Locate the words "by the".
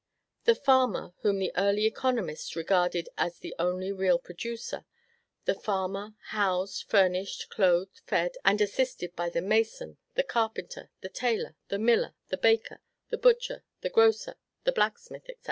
9.15-9.43